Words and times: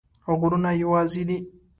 غرونه 0.39 0.71
یوازي 0.83 1.23
دي 1.29 1.37